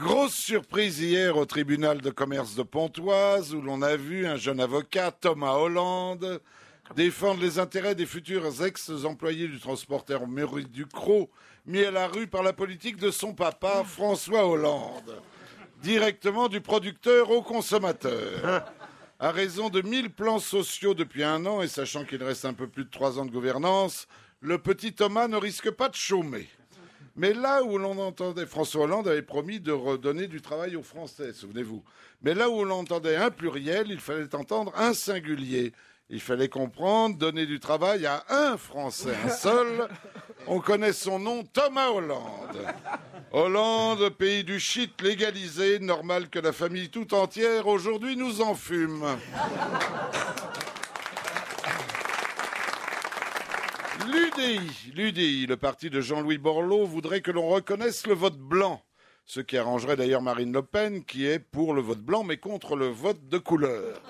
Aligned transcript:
Grosse 0.00 0.34
surprise 0.34 0.98
hier 0.98 1.36
au 1.36 1.44
tribunal 1.44 2.00
de 2.00 2.08
commerce 2.08 2.54
de 2.54 2.62
Pontoise 2.62 3.54
où 3.54 3.60
l'on 3.60 3.82
a 3.82 3.96
vu 3.96 4.26
un 4.26 4.36
jeune 4.36 4.58
avocat, 4.58 5.10
Thomas 5.10 5.52
Hollande, 5.52 6.40
défendre 6.96 7.42
les 7.42 7.58
intérêts 7.58 7.94
des 7.94 8.06
futurs 8.06 8.64
ex-employés 8.64 9.46
du 9.46 9.60
transporteur 9.60 10.26
Maurice 10.26 10.70
Ducrot, 10.70 11.28
mis 11.66 11.84
à 11.84 11.90
la 11.90 12.06
rue 12.06 12.28
par 12.28 12.42
la 12.42 12.54
politique 12.54 12.96
de 12.96 13.10
son 13.10 13.34
papa, 13.34 13.84
François 13.84 14.48
Hollande, 14.48 15.20
directement 15.82 16.48
du 16.48 16.62
producteur 16.62 17.30
au 17.30 17.42
consommateur. 17.42 18.64
À 19.18 19.32
raison 19.32 19.68
de 19.68 19.82
1000 19.82 20.14
plans 20.14 20.38
sociaux 20.38 20.94
depuis 20.94 21.24
un 21.24 21.44
an 21.44 21.60
et 21.60 21.68
sachant 21.68 22.06
qu'il 22.06 22.24
reste 22.24 22.46
un 22.46 22.54
peu 22.54 22.68
plus 22.68 22.84
de 22.86 22.90
trois 22.90 23.18
ans 23.18 23.26
de 23.26 23.30
gouvernance, 23.30 24.08
le 24.40 24.56
petit 24.56 24.94
Thomas 24.94 25.28
ne 25.28 25.36
risque 25.36 25.70
pas 25.70 25.90
de 25.90 25.94
chômer. 25.94 26.48
Mais 27.20 27.34
là 27.34 27.62
où 27.62 27.76
l'on 27.76 27.98
entendait, 27.98 28.46
François 28.46 28.84
Hollande 28.84 29.06
avait 29.06 29.20
promis 29.20 29.60
de 29.60 29.72
redonner 29.72 30.26
du 30.26 30.40
travail 30.40 30.74
aux 30.74 30.82
Français, 30.82 31.34
souvenez-vous. 31.34 31.84
Mais 32.22 32.32
là 32.32 32.48
où 32.48 32.64
l'on 32.64 32.78
entendait 32.78 33.16
un 33.16 33.30
pluriel, 33.30 33.88
il 33.90 34.00
fallait 34.00 34.34
entendre 34.34 34.72
un 34.74 34.94
singulier. 34.94 35.74
Il 36.08 36.22
fallait 36.22 36.48
comprendre, 36.48 37.18
donner 37.18 37.44
du 37.44 37.60
travail 37.60 38.06
à 38.06 38.24
un 38.30 38.56
Français, 38.56 39.14
un 39.22 39.28
seul. 39.28 39.86
On 40.46 40.60
connaît 40.60 40.94
son 40.94 41.18
nom, 41.18 41.42
Thomas 41.42 41.90
Hollande. 41.90 42.56
Hollande, 43.32 44.08
pays 44.08 44.42
du 44.42 44.58
shit 44.58 45.02
légalisé, 45.02 45.78
normal 45.78 46.30
que 46.30 46.38
la 46.38 46.52
famille 46.52 46.88
tout 46.88 47.12
entière 47.12 47.66
aujourd'hui 47.66 48.16
nous 48.16 48.40
en 48.40 48.54
fume. 48.54 49.04
L'UDI, 54.36 54.92
l'UDI, 54.94 55.46
le 55.46 55.56
parti 55.56 55.90
de 55.90 56.00
Jean-Louis 56.00 56.38
Borloo, 56.38 56.86
voudrait 56.86 57.20
que 57.20 57.30
l'on 57.30 57.48
reconnaisse 57.48 58.06
le 58.06 58.14
vote 58.14 58.38
blanc. 58.38 58.82
Ce 59.24 59.40
qui 59.40 59.56
arrangerait 59.56 59.96
d'ailleurs 59.96 60.22
Marine 60.22 60.52
Le 60.52 60.62
Pen, 60.62 61.04
qui 61.04 61.26
est 61.26 61.38
pour 61.38 61.74
le 61.74 61.80
vote 61.80 62.00
blanc, 62.00 62.22
mais 62.22 62.36
contre 62.36 62.76
le 62.76 62.86
vote 62.86 63.28
de 63.28 63.38
couleur. 63.38 64.00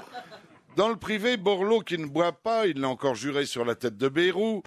Dans 0.76 0.88
le 0.88 0.96
privé, 0.96 1.36
Borloo, 1.36 1.80
qui 1.80 1.96
ne 1.96 2.06
boit 2.06 2.32
pas, 2.32 2.66
il 2.66 2.80
l'a 2.80 2.88
encore 2.88 3.14
juré 3.14 3.46
sur 3.46 3.64
la 3.64 3.74
tête 3.74 3.96
de 3.96 4.08
Bérou, 4.08 4.62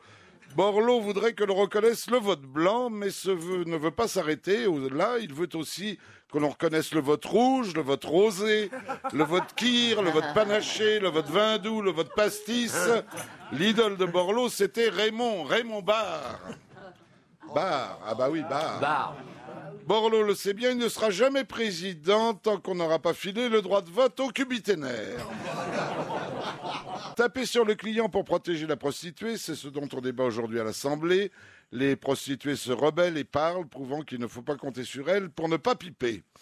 Borloo 0.56 1.02
voudrait 1.02 1.34
que 1.34 1.44
l'on 1.44 1.56
reconnaisse 1.56 2.10
le 2.10 2.18
vote 2.18 2.42
blanc, 2.42 2.90
mais 2.90 3.08
ne 3.26 3.78
veut 3.78 3.92
pas 3.92 4.08
s'arrêter. 4.08 4.66
Là, 4.92 5.18
il 5.20 5.34
veut 5.34 5.50
aussi 5.56 5.98
que 6.32 6.38
l'on 6.38 6.50
reconnaisse 6.50 6.94
le 6.94 7.02
vote 7.02 7.26
rouge, 7.26 7.74
le 7.76 7.82
vote 7.82 8.04
rosé, 8.06 8.72
le 9.12 9.24
vote 9.24 9.54
kir, 9.56 10.02
le 10.02 10.12
vote 10.12 10.34
panaché, 10.34 11.00
le 11.00 11.10
vote 11.10 11.30
vin 11.30 11.58
doux, 11.58 11.82
le 11.82 11.92
vote 11.92 12.12
pastis. 12.16 12.76
L'idole 13.52 13.98
de 13.98 14.06
Borloo, 14.06 14.50
c'était 14.50 14.90
Raymond, 14.90 15.44
Raymond 15.44 15.82
Barre. 15.82 16.40
Barre, 17.54 18.00
ah 18.08 18.16
bah 18.16 18.30
oui, 18.32 18.42
Barre. 18.42 18.80
Barre. 18.80 19.16
Borloo 19.86 20.24
le 20.24 20.34
sait 20.34 20.54
bien, 20.54 20.72
il 20.72 20.78
ne 20.78 20.88
sera 20.88 21.10
jamais 21.10 21.44
président 21.44 22.34
tant 22.34 22.58
qu'on 22.58 22.76
n'aura 22.76 23.00
pas 23.00 23.14
filé 23.14 23.50
le 23.50 23.62
droit 23.62 23.82
de 23.82 23.90
vote 23.90 24.18
aux 24.22 24.30
cubiténaires. 24.30 25.28
Taper 27.18 27.46
sur 27.46 27.66
le 27.66 27.76
client 27.76 28.08
pour 28.08 28.24
protéger 28.24 28.66
la 28.66 28.78
prostituée, 28.78 29.38
c'est 29.38 29.56
ce 29.56 29.68
dont 29.68 29.90
on 29.94 30.00
débat 30.00 30.24
aujourd'hui 30.24 30.60
à 30.60 30.64
l'Assemblée. 30.64 31.32
Les 31.72 31.96
prostituées 31.96 32.56
se 32.56 32.72
rebellent 32.72 33.18
et 33.18 33.24
parlent, 33.24 33.68
prouvant 33.68 34.02
qu'il 34.02 34.20
ne 34.20 34.28
faut 34.28 34.42
pas 34.42 34.56
compter 34.56 34.84
sur 34.84 35.10
elles 35.10 35.30
pour 35.30 35.50
ne 35.50 35.58
pas 35.58 35.76
piper. 35.76 36.24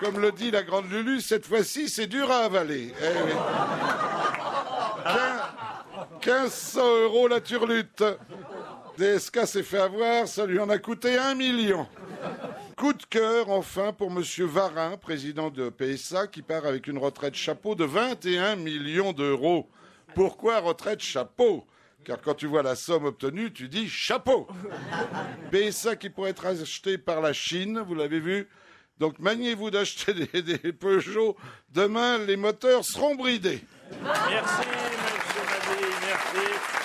Comme 0.00 0.20
le 0.20 0.32
dit 0.32 0.50
la 0.50 0.62
grande 0.62 0.90
Lulu, 0.90 1.20
cette 1.20 1.46
fois-ci, 1.46 1.88
c'est 1.88 2.08
dur 2.08 2.30
à 2.30 2.44
avaler. 2.44 2.92
Eh 3.00 3.06
oui. 3.24 3.32
1500 6.24 7.02
euros 7.02 7.28
la 7.28 7.40
turlute. 7.40 8.02
DSK 8.96 9.46
s'est 9.46 9.62
fait 9.62 9.78
avoir, 9.78 10.26
ça 10.26 10.46
lui 10.46 10.58
en 10.58 10.70
a 10.70 10.78
coûté 10.78 11.18
un 11.18 11.34
million. 11.34 11.86
Coup 12.78 12.94
de 12.94 13.02
cœur, 13.04 13.50
enfin, 13.50 13.92
pour 13.92 14.10
Monsieur 14.10 14.46
Varin, 14.46 14.96
président 14.96 15.50
de 15.50 15.68
PSA, 15.68 16.28
qui 16.28 16.40
part 16.40 16.64
avec 16.64 16.86
une 16.86 16.96
retraite 16.96 17.34
chapeau 17.34 17.74
de 17.74 17.84
21 17.84 18.56
millions 18.56 19.12
d'euros. 19.12 19.68
Pourquoi 20.14 20.60
retraite 20.60 21.02
chapeau? 21.02 21.66
Car 22.04 22.20
quand 22.22 22.34
tu 22.34 22.46
vois 22.46 22.62
la 22.62 22.74
somme 22.74 23.04
obtenue, 23.04 23.52
tu 23.52 23.68
dis 23.68 23.88
chapeau. 23.88 24.46
PSA 25.50 25.96
qui 25.96 26.08
pourrait 26.08 26.30
être 26.30 26.46
acheté 26.46 26.96
par 26.96 27.20
la 27.20 27.34
Chine, 27.34 27.80
vous 27.86 27.94
l'avez 27.94 28.20
vu. 28.20 28.48
Donc 28.98 29.18
maniez-vous 29.18 29.70
d'acheter 29.70 30.14
des, 30.14 30.40
des 30.40 30.72
Peugeot? 30.72 31.36
Demain, 31.70 32.16
les 32.18 32.36
moteurs 32.36 32.84
seront 32.84 33.14
bridés. 33.14 33.62
Merci, 34.02 34.68
merci. 35.36 36.84